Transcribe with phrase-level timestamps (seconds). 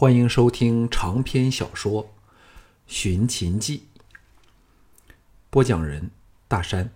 [0.00, 2.04] 欢迎收听长篇小说
[2.86, 3.88] 《寻秦记》，
[5.50, 6.12] 播讲人
[6.46, 6.92] 大山。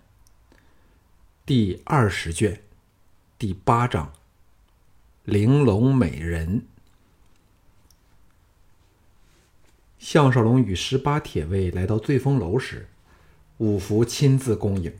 [1.45, 2.61] 第二十卷，
[3.37, 4.07] 第八章
[5.25, 6.61] 《玲珑美人》。
[9.99, 12.87] 项少龙与十八铁卫来到醉风楼时，
[13.57, 14.97] 五福亲自恭迎，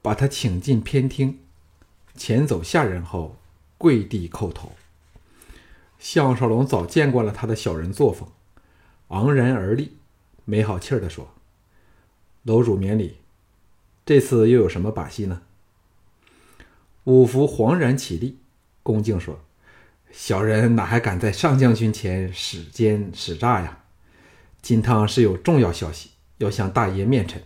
[0.00, 1.38] 把他请进偏厅，
[2.16, 3.36] 遣走下人后，
[3.76, 4.72] 跪地叩头。
[5.98, 8.28] 项少龙早见惯了他的小人作风，
[9.08, 9.96] 昂然而立，
[10.44, 11.28] 没好气儿地说
[12.44, 13.16] ：“楼主免礼，
[14.04, 15.42] 这次又有什么把戏呢？”
[17.04, 18.38] 五福惶然起立，
[18.82, 19.40] 恭敬说
[20.12, 23.84] ：“小人哪还敢在上将军前使奸使诈呀？
[24.60, 27.42] 金汤是有重要消息要向大爷面陈。”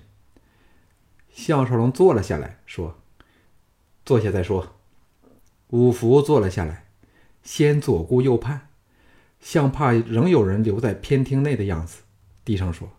[1.32, 2.98] 项少龙坐了下来，说
[4.04, 4.76] ：“坐下再说。”
[5.68, 6.89] 五福坐了下来。
[7.42, 8.68] 先左顾右盼，
[9.40, 12.02] 像怕仍有人留在偏厅内的样子，
[12.44, 12.90] 低声说：“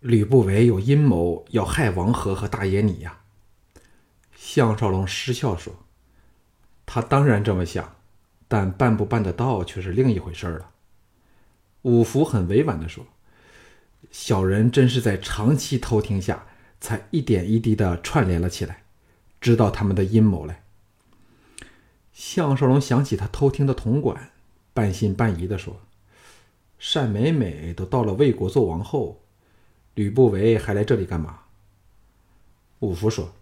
[0.00, 3.20] 吕不韦有阴谋要害王和和大爷你呀。”
[4.34, 5.72] 项少龙失笑说
[6.84, 7.96] ：“他当然这么想，
[8.48, 10.70] 但办不办得到却是另一回事了。”
[11.82, 13.06] 五福很委婉的说
[14.10, 16.46] ：“小人真是在长期偷听下，
[16.80, 18.82] 才一点一滴的串联了起来，
[19.40, 20.61] 知道他们的阴谋来。”
[22.12, 24.30] 项少龙想起他偷听的铜管，
[24.74, 25.80] 半信半疑的说
[26.94, 29.22] ：“单美美都到了魏国做王后，
[29.94, 31.40] 吕不韦还来这里干嘛？”
[32.80, 33.32] 五福说：“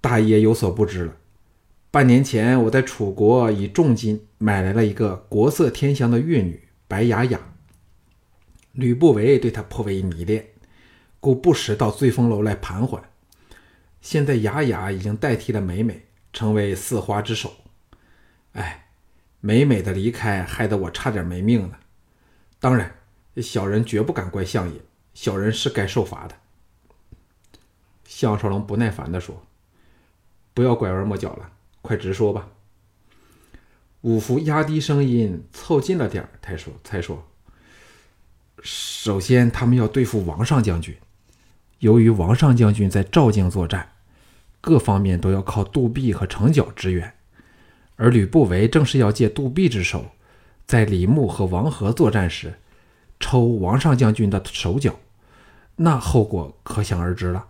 [0.00, 1.16] 大爷有所不知了，
[1.90, 7.40] 半年前我在楚国以重金买来了一个国色天香的乐女白雅雅，
[8.72, 10.50] 吕不韦对她颇为迷恋，
[11.18, 13.02] 故不时到醉风楼来盘桓。
[14.02, 17.54] 现在雅雅已经代替了美美，成为四花之首。”
[18.52, 18.86] 哎，
[19.40, 21.76] 美美的离开，害得我差点没命呢。
[22.58, 22.96] 当然，
[23.36, 24.80] 小人绝不敢怪相爷，
[25.14, 26.36] 小人是该受罚的。
[28.04, 29.46] 项少龙不耐烦地说
[30.52, 32.48] ：“不要拐弯抹角了，快直说吧。”
[34.02, 37.28] 五福压低声音，凑近了点儿，才说：“才说，
[38.62, 40.96] 首先他们要对付王上将军。
[41.78, 43.92] 由于王上将军在赵境作战，
[44.60, 47.14] 各方面都要靠杜弼和程角支援。”
[48.00, 50.12] 而吕不韦正是要借杜弼之手，
[50.66, 52.58] 在李牧和王和作战时，
[53.20, 54.98] 抽王上将军的手脚，
[55.76, 57.48] 那后果可想而知了。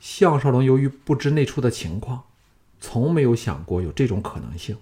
[0.00, 2.24] 项少龙由于不知内处的情况，
[2.80, 4.76] 从没有想过有这种可能性，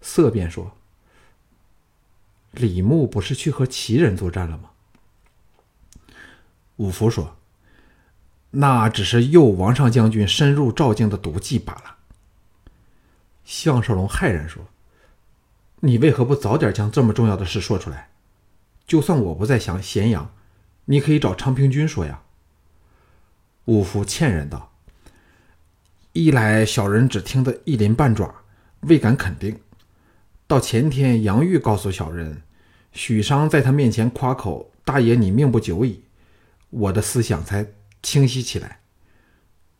[0.00, 0.76] 色变说
[2.52, 4.70] ：“李牧不是去和齐人作战了吗？”
[6.78, 7.36] 五福说
[8.52, 11.90] ：“那只是诱王上将军深入赵境的毒计罢了。”
[13.44, 14.66] 项少龙骇然说
[15.80, 18.08] ：“你为何不早点将这么重要的事说出来？
[18.86, 20.34] 就算我不在降咸阳，
[20.86, 22.22] 你可以找昌平君说呀。”
[23.66, 24.72] 五福歉然道
[26.12, 28.34] ：“一来小人只听得一鳞半爪，
[28.80, 29.56] 未敢肯定；
[30.46, 32.42] 到前天杨玉告诉小人，
[32.92, 36.04] 许商在他面前夸口‘大爷你命不久矣’，
[36.70, 37.66] 我的思想才
[38.02, 38.80] 清晰起来。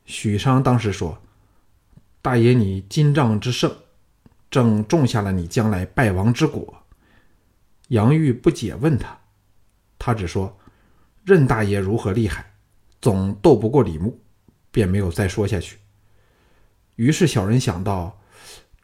[0.04, 1.18] 许商当时说。”
[2.24, 3.70] 大爷，你金帐之盛，
[4.50, 6.82] 正种下了你将来败亡之果。
[7.88, 9.20] 杨玉不解问他，
[9.98, 10.58] 他只说
[11.22, 12.54] ：“任大爷如何厉害，
[13.02, 14.18] 总斗不过李牧，
[14.70, 15.76] 便没有再说下去。”
[16.96, 18.18] 于是小人想到，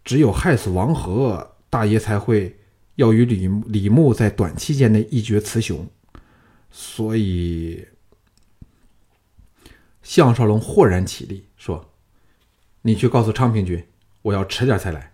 [0.04, 2.60] 只有害死王和，大爷才会
[2.96, 5.88] 要与李李牧在短期间内一决雌雄。
[6.70, 7.88] 所以，
[10.02, 11.89] 项少龙豁然起立说。
[12.82, 13.86] 你去告诉昌平君，
[14.22, 15.12] 我要迟点才来。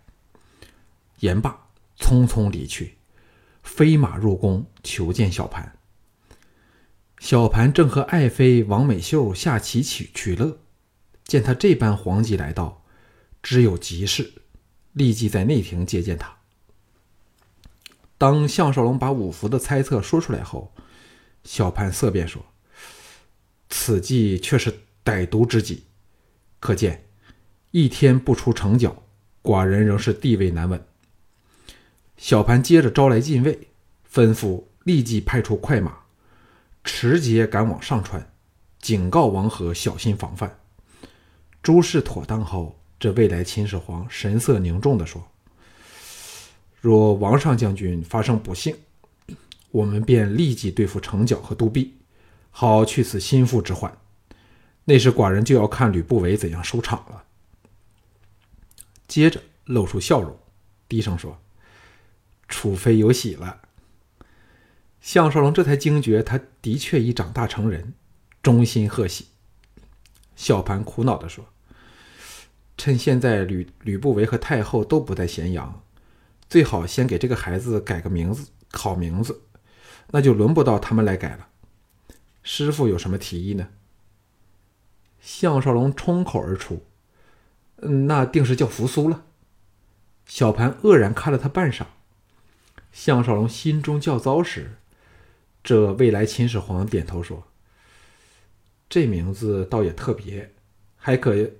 [1.20, 1.68] 言罢，
[1.98, 2.98] 匆匆离去，
[3.62, 5.76] 飞马入宫求见小盘。
[7.18, 10.58] 小盘正和爱妃王美秀下棋取取乐，
[11.24, 12.84] 见他这般惶急来到，
[13.42, 14.42] 知有急事，
[14.92, 16.36] 立即在内廷接见他。
[18.18, 20.72] 当项少龙把五福的猜测说出来后，
[21.42, 22.44] 小盘色变说
[23.68, 25.86] ：“此计却是歹毒之计，
[26.60, 27.02] 可见。”
[27.78, 29.02] 一天不出城角，
[29.42, 30.82] 寡人仍是地位难稳。
[32.16, 33.68] 小盘接着招来禁卫，
[34.10, 35.94] 吩咐立即派出快马，
[36.84, 38.32] 持节赶往上川，
[38.80, 40.58] 警告王和小心防范。
[41.62, 45.22] 诸事妥当后，这未来秦始皇神色凝重地说
[46.80, 48.74] ：“若王上将军发生不幸，
[49.70, 51.92] 我们便立即对付城角和杜壁，
[52.50, 53.94] 好去此心腹之患。
[54.86, 57.24] 那时寡人就要看吕不韦怎样收场了。”
[59.08, 60.38] 接着露出笑容，
[60.88, 61.40] 低声说
[62.48, 63.62] ：“除非有喜了。”
[65.00, 67.94] 项少龙这才惊觉，他的确已长大成人，
[68.42, 69.28] 衷心贺喜。
[70.34, 71.46] 小盘苦恼地说
[72.76, 75.82] ：“趁现在吕吕不韦和太后都不在咸阳，
[76.48, 79.42] 最好先给这个孩子改个名字，好名字，
[80.10, 81.48] 那就轮不到他们来改了。
[82.42, 83.68] 师傅有什么提议呢？”
[85.22, 86.84] 项少龙冲口而出：“，
[87.76, 89.24] 那定是叫扶苏了。”
[90.26, 91.84] 小盘愕然看了他半晌。
[92.92, 94.76] 项少龙心中较糟时，
[95.62, 97.44] 这未来秦始皇点头说
[98.88, 100.54] ：“这名字倒也特别，
[100.96, 101.50] 还可，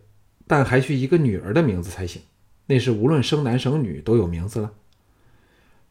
[0.46, 2.22] 但还需一个女儿的名字才行。
[2.66, 4.72] 那是无论生男生女都有名字了。”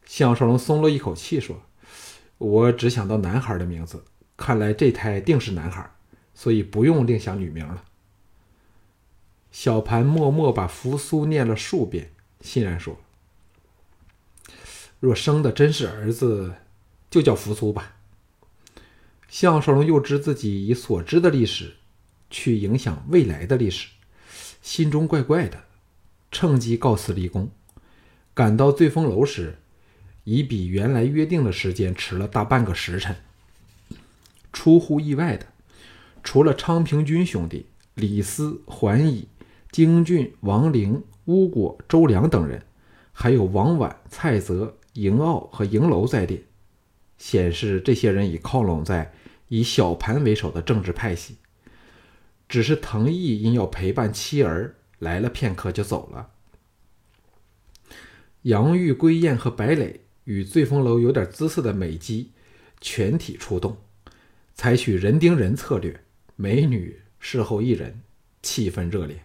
[0.04, 1.62] 项少龙松了一口气说
[2.38, 4.04] ：“我只想到男孩的名字，
[4.36, 5.90] 看来这胎定是男孩。”
[6.34, 7.82] 所以不用另想女名了。
[9.58, 12.10] 小盘默默把扶苏念了数遍，
[12.42, 13.00] 欣然说
[15.00, 16.56] ：“若生的真是儿子，
[17.08, 17.96] 就叫扶苏吧。”
[19.30, 21.76] 项少龙又知自己以所知的历史
[22.28, 23.88] 去影响未来的历史，
[24.60, 25.64] 心中怪怪的，
[26.30, 27.50] 趁机告辞离宫。
[28.34, 29.56] 赶到醉风楼时，
[30.24, 33.16] 已比原来约定的时间迟了大半个时辰。
[34.52, 35.46] 出乎意外的。
[36.22, 37.64] 除了昌平君兄弟
[37.94, 39.28] 李斯、桓乙、
[39.76, 42.62] 京俊、王陵、乌果、周良等人，
[43.12, 46.42] 还有王婉、蔡泽、嬴傲和嬴楼在列，
[47.18, 49.12] 显示这些人已靠拢在
[49.48, 51.36] 以小盘为首的政治派系。
[52.48, 56.30] 只是藤毅因要陪伴妻儿来了片刻就走了。
[58.44, 62.32] 杨玉、归燕和白磊与醉风楼有点姿色的美姬
[62.80, 63.76] 全体出动，
[64.54, 66.00] 采取人盯人策略。
[66.34, 68.00] 美女侍候一人，
[68.40, 69.22] 气氛热烈。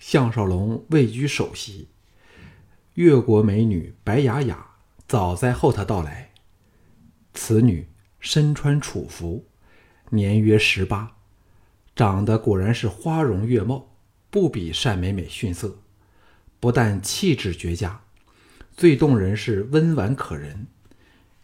[0.00, 1.86] 项少龙位居首席，
[2.94, 4.66] 越国美女白雅雅
[5.06, 6.30] 早在候他到来。
[7.34, 7.86] 此女
[8.18, 9.44] 身穿楚服，
[10.08, 11.16] 年约十八，
[11.94, 13.94] 长得果然是花容月貌，
[14.30, 15.76] 不比单美美逊色。
[16.58, 18.00] 不但气质绝佳，
[18.74, 20.66] 最动人是温婉可人，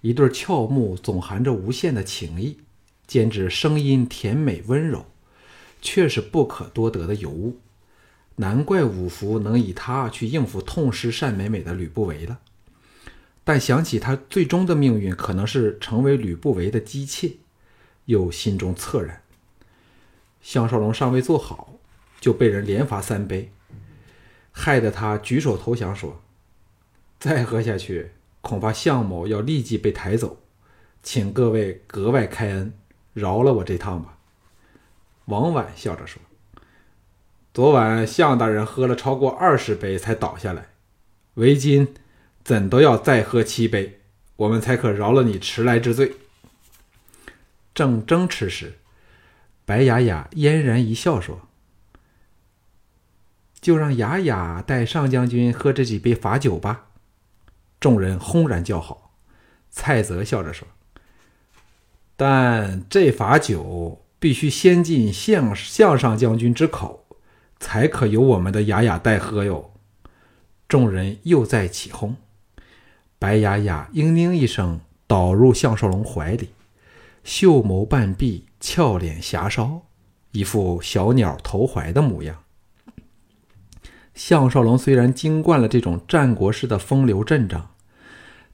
[0.01, 2.61] 一对俏目总含着无限的情意。
[3.07, 5.05] 兼之声音甜美温柔，
[5.83, 7.61] 却是不可多得的尤物。
[8.37, 12.39] 难怪五福能以他去应付痛失单美美的吕不韦了。
[13.45, 17.33] 但想起他最终的命运可能是成为吕不韦的姬妾，
[18.07, 19.23] 又心中恻然。
[20.41, 21.75] 项少龙尚未做好，
[22.21, 23.53] 就被人连罚三杯，
[24.53, 26.23] 害得他举手投降，说
[27.19, 28.11] ：“再喝下去，
[28.41, 30.41] 恐怕项某要立即被抬走，
[31.03, 32.73] 请各位格外开恩。”
[33.15, 34.19] 饶了我这趟吧。”
[35.27, 36.21] 王婉笑着说
[37.57, 40.67] ，“昨晚向大人喝了超过二十杯才倒下来，
[41.37, 41.95] 为今
[42.45, 44.01] 怎都要再喝七杯，
[44.37, 46.17] 我们才可饶了你迟来之罪。”
[47.75, 48.75] 正争持时，
[49.65, 51.49] 白雅雅嫣然一笑说
[53.59, 56.89] ：“就让雅雅带上将军喝这几杯罚酒吧。”
[57.81, 59.15] 众人轰然叫好。
[59.71, 60.69] 蔡泽笑着说。
[62.17, 67.06] 但这罚酒必须先进项项上将军之口，
[67.59, 69.73] 才可由我们的雅雅代喝哟。
[70.69, 72.17] 众人又再起哄。
[73.19, 76.51] 白雅雅嘤咛一声，倒入项少龙怀里，
[77.25, 79.83] 秀眸半闭，俏脸霞烧，
[80.33, 82.43] 一副小鸟投怀的模样。
[84.15, 87.71] 项少龙虽然经惯了这种战国式的风流阵仗，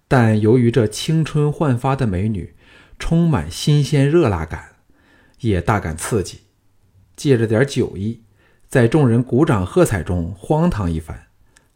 [0.09, 2.55] 但由于这青春焕发的美女。
[2.99, 4.77] 充满新鲜热辣感，
[5.41, 6.43] 也大感刺激。
[7.17, 8.23] 借着点酒意，
[8.73, 11.27] 在众人鼓掌喝彩中荒唐一番，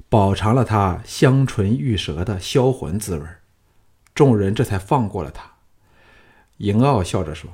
[0.08, 3.26] 饱尝了他香醇玉舌的销魂滋味。
[4.14, 5.42] 众人这才放过了他。
[6.58, 7.50] 嬴傲笑着说：“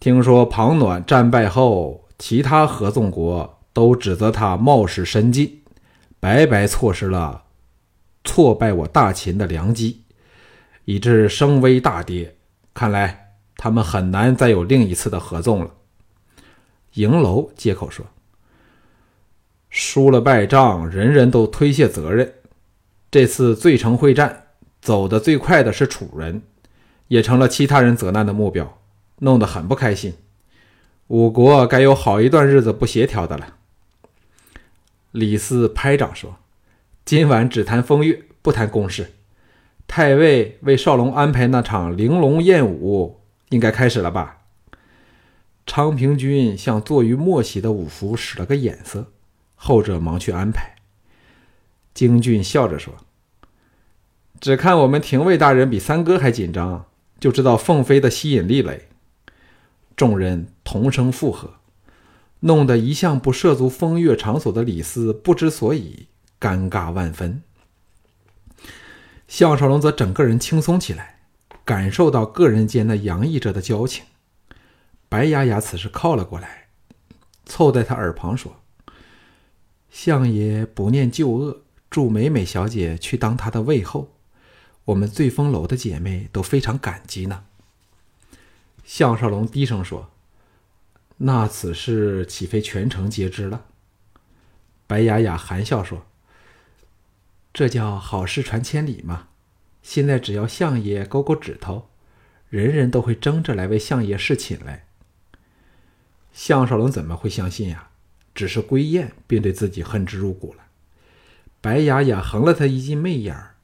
[0.00, 5.62] 听说庞暖战败后，其他合纵国都指责他冒失深进，
[6.18, 7.44] 白白错失了
[8.24, 10.02] 挫败我大秦的良机。”
[10.84, 12.34] 以致声威大跌，
[12.74, 15.70] 看来他们很难再有另一次的合纵了。
[16.94, 18.06] 营楼接口说
[19.70, 22.34] ：“输了败仗，人人都推卸责任。
[23.10, 24.46] 这次醉城会战
[24.80, 26.42] 走得最快的是楚人，
[27.08, 28.78] 也成了其他人责难的目标，
[29.18, 30.14] 弄得很不开心。
[31.08, 33.56] 五国该有好一段日子不协调的了。”
[35.12, 36.36] 李斯拍掌说
[37.04, 39.12] ：“今晚只谈风月，不谈公事。”
[39.88, 44.39] 太尉为少龙安排那场玲珑宴舞，应该开始了吧？
[45.72, 49.06] 昌平君向坐于末席的五福使了个眼色，
[49.54, 50.74] 后者忙去安排。
[51.94, 52.92] 京俊笑着说
[54.40, 56.86] ：“只看我们廷尉大人比三哥还紧张，
[57.20, 58.76] 就知道凤飞的吸引力了。”
[59.94, 61.54] 众人同声附和，
[62.40, 66.08] 弄得一向不涉足风月场所的李斯不知所以，
[66.40, 67.44] 尴尬万分。
[69.28, 71.20] 项少龙则整个人轻松起来，
[71.64, 74.04] 感受到个人间那洋溢着的交情。
[75.10, 76.68] 白雅雅此时靠了过来，
[77.44, 78.62] 凑在他耳旁说
[79.90, 84.12] ：“相爷不念旧恶，祝美美小姐去当他的卫后，
[84.84, 87.42] 我们醉风楼的姐妹都非常感激呢。”
[88.86, 90.10] 项少龙低声说
[91.18, 93.64] ：“那此事岂非全城皆知了？”
[94.86, 96.06] 白雅雅含笑说
[97.52, 99.26] ：“这叫好事传千里嘛。
[99.82, 101.88] 现在只要相爷勾勾指头，
[102.48, 104.86] 人人都会争着来为相爷侍寝来。”
[106.32, 107.88] 项少龙怎么会相信呀？
[108.34, 110.64] 只是归雁，便对自己恨之入骨了。
[111.60, 113.56] 白雅雅横了他一记媚眼儿，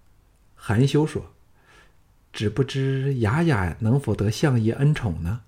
[0.55, 1.33] 含羞说。
[2.33, 5.41] 只不知雅雅能否得相爷恩宠呢？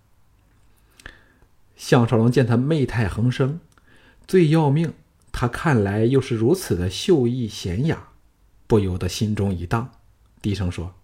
[1.76, 3.60] 项少龙见他媚态横生，
[4.26, 4.94] 最要命，
[5.30, 8.08] 他看来又是如此的秀逸娴雅，
[8.66, 9.90] 不由得心中一荡，
[10.40, 10.94] 低声说：“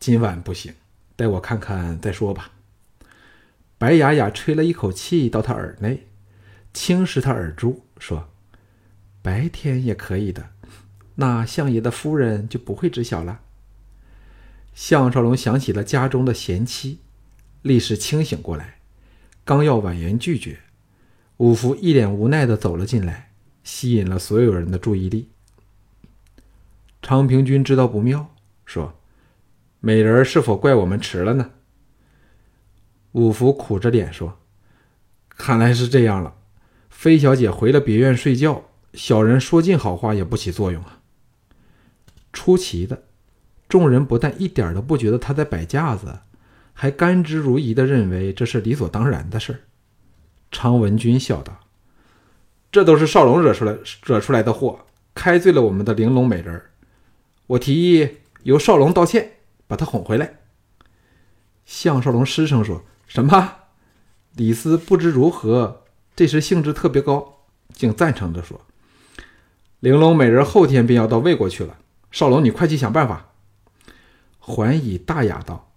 [0.00, 0.74] 今晚不行，
[1.14, 2.50] 待我看看再说吧。”
[3.78, 6.06] 白雅雅吹了一口气到他耳内，
[6.72, 8.30] 轻拭他耳珠，说
[9.20, 10.50] ：“白天也可以的，
[11.16, 13.40] 那相爷的夫人就不会知晓了。”
[14.72, 17.00] 项少龙想起了家中的贤妻，
[17.62, 18.78] 立时清醒过来，
[19.44, 20.58] 刚要婉言拒绝，
[21.36, 25.30] 五福一脸无奈的走了进来，吸引了所有人的注意力。
[27.02, 28.98] 昌平君知道不妙，说
[29.80, 31.50] ：“美人是否怪我们迟了呢？”
[33.16, 34.38] 五福苦着脸说
[35.38, 36.34] ：“看来是这样了，
[36.90, 41.00] 飞小姐回了别院睡觉，小人说尽好话也不起作用啊。”
[42.30, 43.04] 出奇的。
[43.68, 46.20] 众人不但一点都不觉得他在摆架子，
[46.74, 49.58] 还甘之如饴的认为这是理所当然的事儿。
[50.52, 51.58] 常文君笑道
[52.70, 56.62] ：“这都是少龙惹出来惹出来的祸，开罪了我们的玲珑美人
[57.46, 60.40] 我提议由少龙道歉，把他哄回来。”
[61.64, 63.56] 项少龙失声说：“什么？”
[64.36, 65.84] 李斯不知如何，
[66.14, 68.60] 这时兴致特别高，竟赞成着说
[69.80, 71.78] ：“玲珑美人后天便要到魏国去了，
[72.10, 73.32] 少龙你快去想办法。”
[74.38, 75.72] 桓乙大雅道：“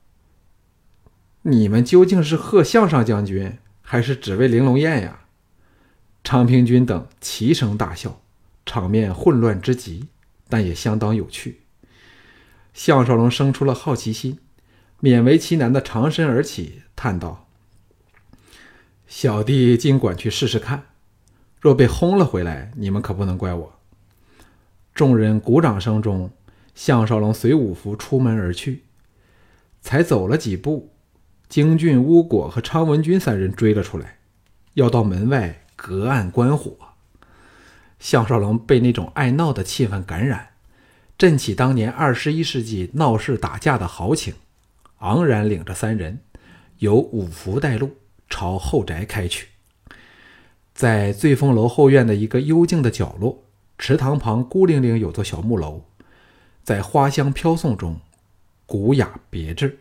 [1.44, 5.22] 你们究竟是贺项上将军，还是只为玲珑宴呀？”
[6.22, 8.22] 昌平君等齐声大笑，
[8.66, 10.10] 场面混乱之极，
[10.50, 11.62] 但也相当有趣。
[12.74, 14.38] 项少龙生出了好奇心，
[15.02, 17.48] 勉为其难的长身而起，叹道
[19.08, 20.86] ：“小弟尽管去试试看，
[21.60, 23.80] 若被轰了回来，你们可不能怪我。”
[24.94, 26.32] 众人鼓掌声中。
[26.76, 28.84] 项少龙随五福出门而去，
[29.82, 30.94] 才走了几步，
[31.50, 34.20] 京俊、乌果和昌文君三人追了出来，
[34.76, 36.78] 要到门外隔岸观火。
[38.00, 40.52] 项少龙被那种爱闹的气氛感染，
[41.18, 44.36] 振起当年二十一世纪闹事打架的豪情，
[45.00, 46.20] 昂然领着三人，
[46.78, 47.98] 由五福带路，
[48.30, 49.48] 朝后宅开去。
[50.74, 53.44] 在醉风楼后院的一个幽静的角落，
[53.78, 55.84] 池塘旁孤零零有座小木楼。
[56.64, 58.00] 在花香飘送中，
[58.66, 59.80] 古雅别致。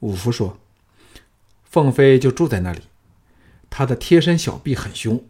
[0.00, 0.58] 五福说
[1.64, 2.80] ：“凤飞就住在那里，
[3.68, 5.22] 他的贴身小婢很凶，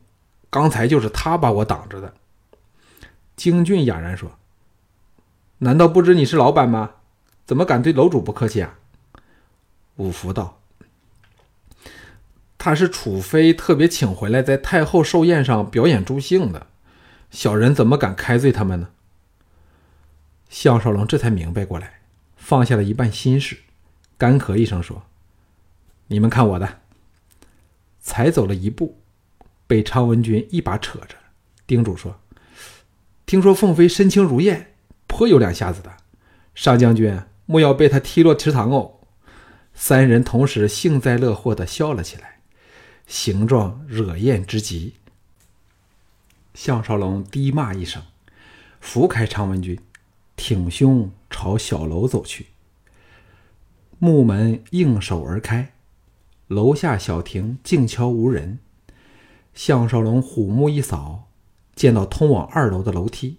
[0.49, 2.15] 刚才就是他把我挡着的。”
[3.37, 4.39] 京俊哑然说
[5.59, 6.93] ：“难道不知你是老板吗？
[7.53, 8.79] 怎么敢对楼主不客气啊？”
[9.97, 10.63] 五福道
[12.57, 16.69] ：“他是楚妃特别请回来，在太后寿宴上表演助兴的，
[17.31, 18.89] 小人怎么敢开罪他们呢？”
[20.49, 22.01] 项少龙这才明白过来，
[22.37, 23.59] 放下了一半心事，
[24.17, 25.03] 干咳一声说
[26.09, 26.79] ：“你们看我的。”
[28.01, 28.99] 才走了一步，
[29.67, 31.17] 被昌文君一把扯着，
[31.67, 32.19] 叮嘱说
[33.27, 34.75] ：“听说凤飞身轻如燕，
[35.07, 35.93] 颇有两下子的，
[36.55, 39.01] 上将军莫要被他踢落池塘哦。”
[39.75, 42.41] 三人同时幸灾乐祸的笑了起来，
[43.07, 44.95] 形状惹艳之极。
[46.55, 48.03] 项少龙低骂一声，
[48.81, 49.79] 扶开昌文君。
[50.35, 52.49] 挺胸朝小楼走去，
[53.99, 55.75] 木门应手而开，
[56.49, 58.59] 楼下小亭静悄无人。
[59.55, 61.29] 项少龙虎目一扫，
[61.77, 63.39] 见到通往二楼的楼梯，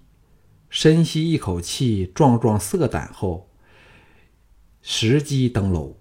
[0.69, 3.49] 深吸一口气，壮壮色胆后，
[4.83, 5.97] 时机登楼。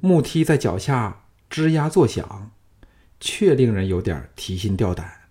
[0.00, 2.52] 木梯在脚下吱呀作响，
[3.18, 5.22] 却令人有点提心吊胆。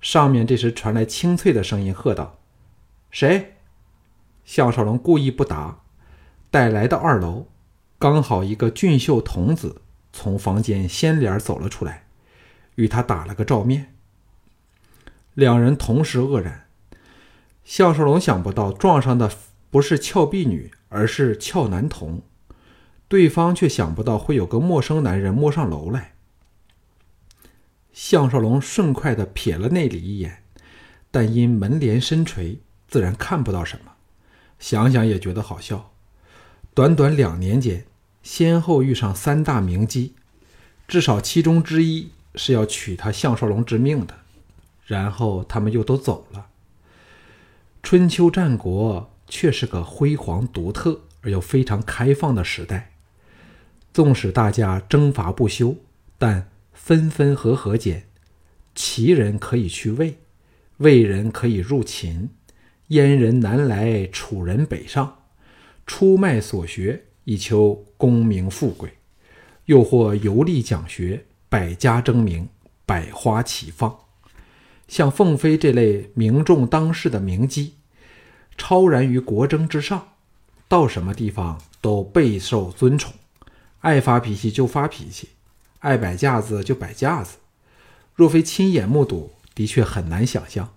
[0.00, 2.40] 上面这时传来清脆的声音，喝道
[3.10, 3.54] ：“谁？”
[4.44, 5.82] 项少龙故意不答，
[6.50, 7.46] 待来到二楼，
[7.98, 9.82] 刚好一个俊秀童子
[10.12, 12.06] 从房间掀帘走了出来，
[12.74, 13.94] 与他打了个照面。
[15.34, 16.66] 两人同时愕然。
[17.62, 19.30] 项少龙想不到撞上的
[19.70, 22.22] 不是俏婢女，而是俏男童，
[23.08, 26.14] 对方却想不到会有个陌生男人摸上楼来。
[27.92, 30.42] 项少龙顺快地瞥了那里一眼，
[31.10, 33.92] 但因门帘深垂，自然看不到什么。
[34.58, 35.92] 想想也觉得好笑。
[36.74, 37.84] 短短两年间，
[38.22, 40.12] 先后遇上三大名妓，
[40.86, 44.14] 至少其中之一是要取他项少龙之命的。
[44.86, 46.48] 然后他们又都走了。
[47.82, 52.90] 春秋战国却是个辉煌独特而又非常开放的时代。
[53.94, 55.76] 纵使大家征伐不休，
[56.18, 58.04] 但分分合合间，
[58.74, 60.18] 齐人可以去魏，
[60.76, 62.28] 魏人可以入秦，
[62.88, 65.18] 燕人南来，楚人北上，
[65.86, 68.94] 出卖所学以求功名富贵，
[69.64, 72.48] 又或游历讲学，百家争鸣，
[72.84, 73.96] 百花齐放。
[74.86, 77.70] 像凤飞这类名重当世的名妓。
[78.60, 80.08] 超然于国争之上，
[80.68, 83.10] 到什么地方都备受尊崇，
[83.80, 85.30] 爱发脾气就发脾气，
[85.78, 87.38] 爱摆架子就摆架子。
[88.14, 90.74] 若非亲眼目睹，的确很难想象。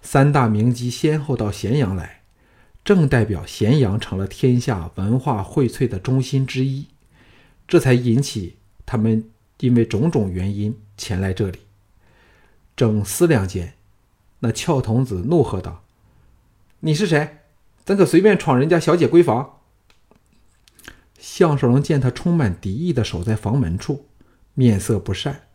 [0.00, 2.22] 三大名妓先后到咸阳来，
[2.82, 6.86] 正代表咸阳成了天下文化荟萃的中心之一，
[7.68, 9.28] 这才引起他们
[9.60, 11.58] 因为种种原因前来这里。
[12.74, 13.74] 正思量间，
[14.38, 15.84] 那俏童子怒喝道。
[16.80, 17.38] 你是谁？
[17.84, 19.58] 怎可随便闯人家小姐闺房？
[21.18, 24.06] 项少龙见他充满敌意的守在房门处，
[24.54, 25.48] 面色不善，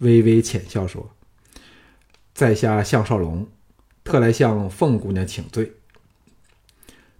[0.00, 1.12] 微微浅笑说
[2.34, 3.48] ：“在下项少龙，
[4.04, 5.76] 特来向凤姑娘请罪。”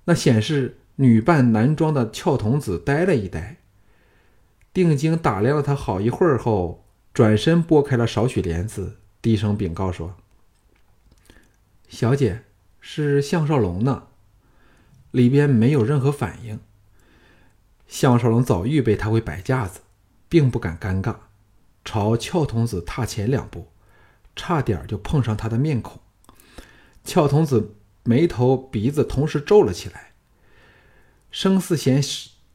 [0.05, 3.57] 那显示女扮男装的俏童子呆了一呆，
[4.75, 10.17] 定睛打量了他好一会儿后，转身拨开了少许帘子，低声禀告说
[11.89, 12.43] ：“小姐。”
[12.81, 14.09] 是项少龙呢，
[15.11, 16.59] 里边没有任何反应。
[17.87, 19.81] 项少龙早预备他会摆架子，
[20.29, 21.17] 并不敢尴尬，
[21.85, 23.69] 朝俏童子踏前两步，
[24.37, 26.01] 差点就碰上他的面孔。
[27.05, 30.13] 俏童子眉头鼻子同时皱了起来，
[31.31, 32.03] 生似嫌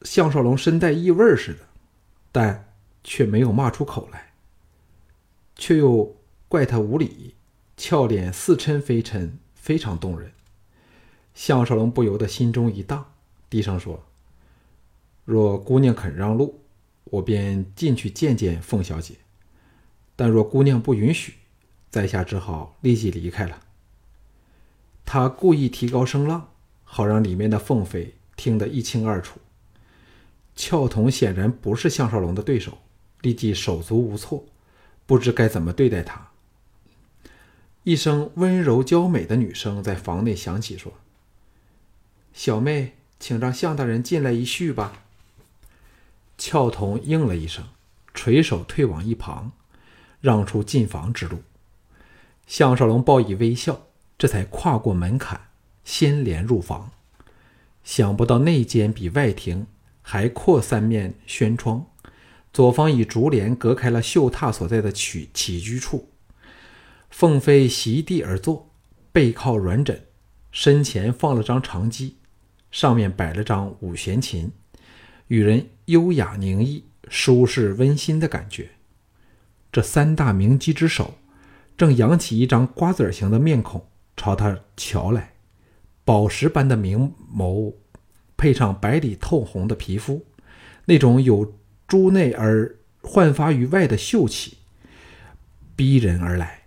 [0.02, 1.60] 项少龙身带异味似的，
[2.32, 2.72] 但
[3.04, 4.32] 却没有骂出口来，
[5.54, 6.16] 却又
[6.48, 7.34] 怪他无礼，
[7.76, 9.32] 俏脸似嗔非嗔。
[9.66, 10.30] 非常动人，
[11.34, 13.04] 项少龙不由得心中一荡，
[13.50, 14.00] 低声说
[15.26, 16.60] ：“若姑娘肯让路，
[17.02, 19.14] 我便进去见见凤小姐；
[20.14, 21.34] 但若姑娘不允许，
[21.90, 23.60] 在下只好立即离开了。”
[25.04, 26.50] 他故意提高声浪，
[26.84, 29.40] 好让里面的凤飞听得一清二楚。
[30.54, 32.78] 俏童显然不是项少龙的对手，
[33.20, 34.44] 立即手足无措，
[35.06, 36.30] 不知该怎么对待他。
[37.86, 40.94] 一声温柔娇美的女声在房内响起，说
[42.34, 45.04] ：“小妹，请让向大人进来一叙吧。”
[46.36, 47.64] 俏童应了一声，
[48.12, 49.52] 垂手退往一旁，
[50.20, 51.44] 让出进房之路。
[52.48, 53.86] 向少龙报以微笑，
[54.18, 55.42] 这才跨过门槛，
[55.84, 56.90] 掀帘入房。
[57.84, 59.68] 想不到内间比外庭
[60.02, 61.86] 还阔三面轩窗，
[62.52, 66.08] 左方以竹帘隔开了绣榻所在的起起居处。
[67.10, 68.70] 凤飞席地而坐，
[69.12, 70.04] 背靠软枕，
[70.50, 72.16] 身前放了张长机，
[72.70, 74.52] 上面摆了张五弦琴，
[75.28, 78.70] 与人优雅宁逸、舒适温馨的感觉。
[79.72, 81.14] 这三大名妓之首，
[81.76, 85.34] 正扬起一张瓜子形的面孔朝他瞧来，
[86.04, 87.74] 宝石般的明眸，
[88.36, 90.26] 配上白里透红的皮肤，
[90.84, 91.54] 那种有
[91.86, 94.58] 珠内而焕发于外的秀气，
[95.74, 96.65] 逼人而来。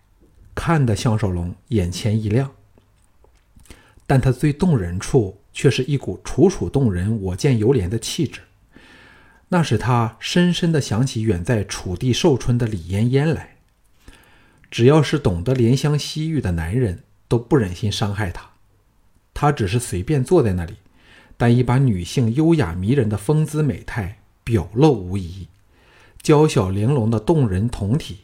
[0.62, 2.52] 看得项少龙眼前一亮，
[4.06, 8.42] 但他最动人处却是一股楚楚动人、我见犹怜的气质，
[9.48, 13.56] 那使他深深的想起远在楚地寿春的李嫣嫣来。
[14.70, 18.50] 只要是懂得怜香惜玉的男人，都不忍心伤害她。
[19.34, 20.74] 他只是随便坐在那里，
[21.38, 25.48] 但已把女性优雅迷人的风姿美态表露无遗，
[26.22, 28.18] 娇小玲珑的动人酮体。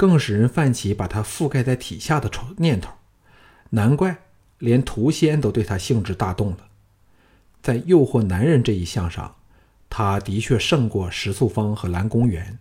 [0.00, 2.94] 更使人泛起把他覆盖在体下的愁念头，
[3.68, 4.16] 难怪
[4.56, 6.68] 连涂仙都对他兴致大动了。
[7.60, 9.36] 在诱惑男人这一项上，
[9.90, 12.58] 他的确胜过石素芳和蓝公园。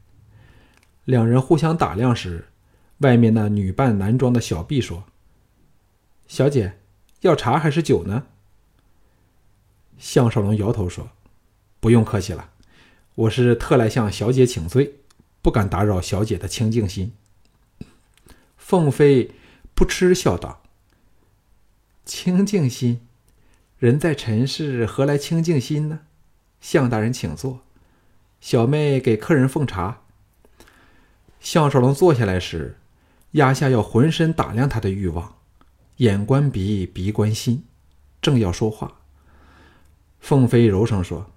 [1.06, 2.50] 两人互相打量时，
[2.98, 5.06] 外面那女扮男装的小婢说
[6.28, 6.74] ：“小姐，
[7.22, 8.26] 要茶还是酒呢？”
[9.98, 11.08] 项少龙摇头说
[11.80, 12.50] ：“不用客气了，
[13.16, 14.96] 我是特来向小姐请罪，
[15.42, 17.14] 不敢打扰小姐的清净心。”
[18.70, 19.32] 凤飞
[19.74, 20.62] 扑哧笑道
[22.06, 23.02] ：“清净心，
[23.80, 26.02] 人在尘世何来清净心呢？”
[26.62, 27.62] 向大人请坐，
[28.40, 30.02] 小妹给客人奉茶。
[31.40, 32.78] 项少龙坐下来时。
[33.32, 35.38] 压下要浑身打量他的欲望，
[35.98, 37.64] 眼观鼻，鼻观心，
[38.22, 39.00] 正要说话，
[40.20, 41.32] 凤飞柔声说：“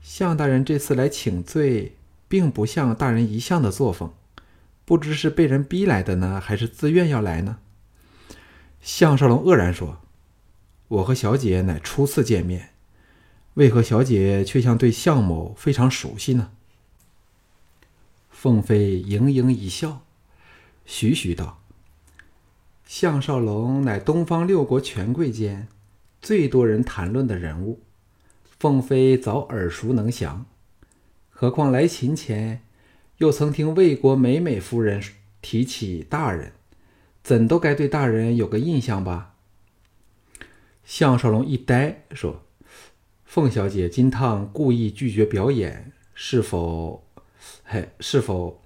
[0.00, 1.96] 向大人这次来请罪，
[2.28, 4.12] 并不像大人一向的作风，
[4.84, 7.58] 不知是被人逼来的呢，还是自愿要来呢？”
[8.80, 9.98] 项少龙愕然说
[10.88, 12.70] ：“我和小姐乃初次见面，
[13.54, 16.50] 为何小姐却像对项某非常熟悉呢？”
[18.30, 20.02] 凤飞盈盈一笑，
[20.84, 21.62] 徐徐道
[22.84, 25.68] ：“项少龙乃东方六国权贵间
[26.20, 27.80] 最多人谈论的人物，
[28.58, 30.44] 凤飞早耳熟能详。
[31.30, 32.62] 何况来秦前，
[33.22, 35.00] 又曾听魏国美美夫人
[35.40, 36.54] 提起大人，
[37.22, 39.36] 怎都该对大人有个印象吧？”
[40.84, 42.42] 项少龙一呆，说
[43.24, 47.06] ：“凤小姐今趟故意拒绝表演，是否？”
[47.62, 48.60] 嘿，是否？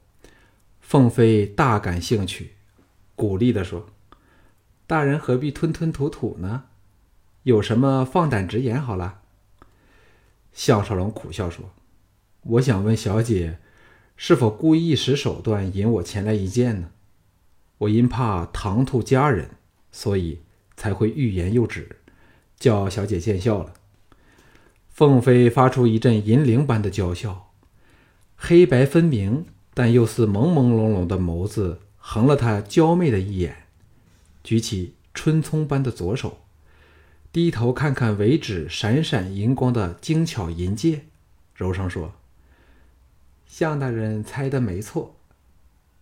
[0.81, 2.53] 凤飞大感兴趣，
[3.14, 3.90] 鼓励的说
[4.88, 6.64] ：“大人何必吞吞吐吐呢？
[7.42, 9.21] 有什么放胆直言好了。”
[10.55, 11.75] 项少龙苦笑说
[12.57, 13.59] ：“我想问小姐，
[14.16, 16.90] 是否故意使手段引我前来一见呢？
[17.79, 19.50] 我因怕唐突家人，
[19.92, 20.40] 所以
[20.76, 21.96] 才会欲言又止，
[22.59, 23.74] 叫小姐见笑了。”
[24.88, 27.52] 凤飞发出一阵银铃般的娇笑。
[28.35, 33.64] 黑白分明，但又似朦朦胧胧的眸子横了他娇媚的一眼，
[34.42, 36.38] 举起春葱般的左手，
[37.31, 41.05] 低头看看尾指闪闪银光的精巧银戒，
[41.55, 42.14] 柔声说
[43.47, 45.17] ：“向大人猜的没错，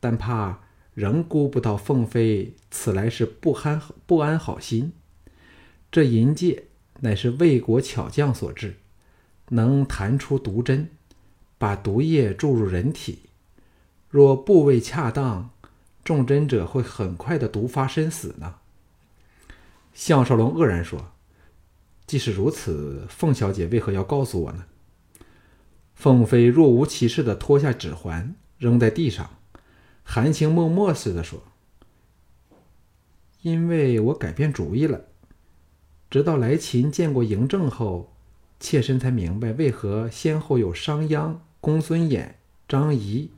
[0.00, 0.60] 但怕
[0.94, 4.92] 仍估不到凤飞此来是不安不安好心。
[5.92, 6.64] 这银戒
[7.00, 8.76] 乃是魏国巧匠所制，
[9.50, 10.90] 能弹出毒针。”
[11.56, 13.20] 把毒液注入人体，
[14.10, 15.50] 若部位恰当，
[16.02, 18.56] 中针者会很快的毒发身死呢。
[19.94, 21.12] 项少龙愕然说
[22.06, 24.66] ：“既是如此，凤小姐为何要告诉我呢？”
[25.94, 29.30] 凤飞若无其事地脱下指环，扔在地上，
[30.02, 31.42] 含情脉脉似的说
[33.42, 35.06] ：“因为我改变主意了，
[36.10, 38.12] 直到来秦见过嬴政后，
[38.60, 42.32] 妾身才明白为何先后有商鞅。”公孙衍、
[42.68, 43.30] 张仪、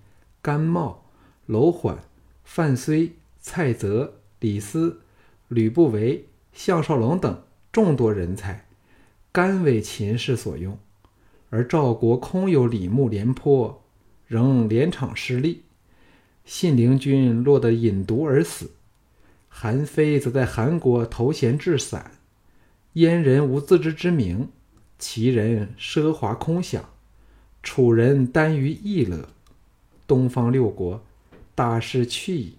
[0.42, 1.04] 甘茂、
[1.46, 2.02] 楼缓、
[2.42, 5.02] 范睢、蔡泽、李斯、
[5.46, 8.66] 吕不韦、项少龙等众多人才，
[9.30, 10.76] 甘为秦氏所用，
[11.50, 13.82] 而赵国空有李牧、廉颇，
[14.26, 15.62] 仍连场失利。
[16.44, 18.70] 信陵君落得饮毒而死，
[19.48, 22.12] 韩非则在韩国头衔置散，
[22.92, 24.48] 燕人无自知之明，
[24.98, 26.84] 齐人奢华空想。
[27.62, 29.28] 楚人耽于逸乐，
[30.06, 31.02] 东方六国
[31.56, 32.58] 大势去矣。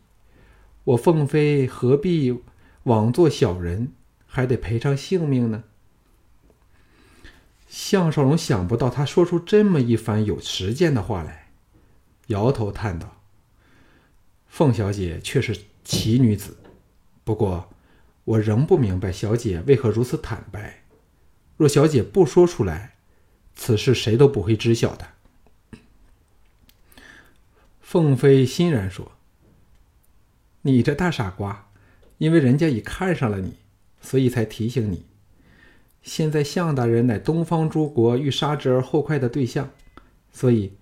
[0.83, 2.37] 我凤飞何必
[2.83, 3.93] 枉做小人，
[4.25, 5.63] 还得赔上性命呢？
[7.67, 11.51] 项少龙想不到他说出这么一番有实践的话来，
[12.27, 13.21] 摇头叹道
[14.47, 16.57] ：“凤小姐却是奇女子，
[17.23, 17.73] 不过
[18.23, 20.83] 我仍不明白小姐为何如此坦白。
[21.57, 22.93] 若小姐不说出来。”
[23.59, 25.07] 此事谁都不会知晓的。
[27.81, 29.13] 凤飞欣然说
[30.61, 31.67] ：“你这大傻瓜，
[32.19, 33.55] 因为人家已看上了你，
[33.99, 35.07] 所以才提醒你。
[36.07, 39.69] 现在向大人乃东方诸国欲杀之而后快的对象，
[40.31, 40.73] 所以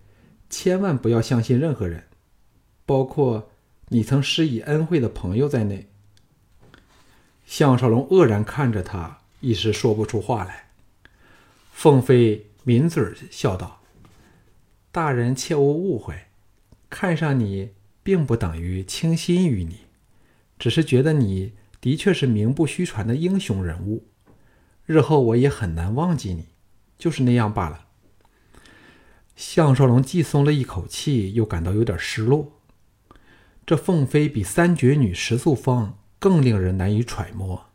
[0.49, 2.03] 千万不要相信任何人，
[2.85, 3.51] 包括
[3.89, 5.89] 你曾施以恩惠的朋友在内。”
[7.45, 10.69] 项少龙愕然看着他，一时说不出话来。
[11.73, 12.45] 凤飞。
[12.67, 13.79] 抿嘴笑道
[14.91, 16.15] ：“大人切勿误会，
[16.89, 17.69] 看上你
[18.01, 19.81] 并不等于倾心于你，
[20.57, 24.07] 只是觉得你的确是名不虚传的英雄人物，
[24.85, 26.47] 日后我也很难忘记你，
[26.97, 27.85] 就是那样罢了。”
[29.35, 32.53] 项少龙既松了一口气，又感到有点失落。
[33.65, 37.65] 这凤飞比三绝女石素芳更令人难以揣摩。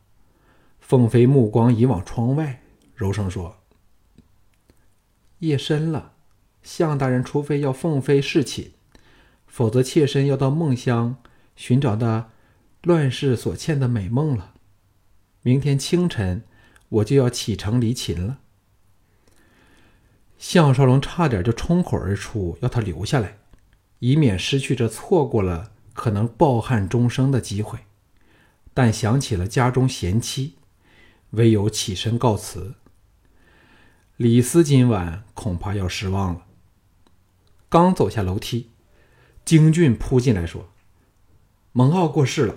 [0.79, 2.63] 凤飞目光移往窗外，
[2.95, 3.57] 柔声说。
[5.41, 6.13] 夜深了，
[6.63, 8.73] 向大人除非要凤飞侍寝，
[9.47, 11.17] 否则妾身要到梦乡
[11.57, 12.31] 寻找那
[12.83, 14.55] 乱世所欠的美梦了。
[15.43, 16.43] 明天清晨
[16.91, 18.39] 我就要启程离秦了。
[20.39, 23.39] 项少龙差点就冲口而出，要他留下来，
[23.99, 27.81] 以免失去这错过了可能抱憾终生的机会。
[28.73, 30.55] 但想起了家中贤妻，
[31.31, 32.75] 唯有起身告辞。
[34.17, 36.47] 李斯今晚恐怕要失望了。
[37.69, 38.71] 刚走下楼梯，
[39.45, 40.71] 京俊扑进来说
[41.73, 42.57] ：“蒙骜过世了。”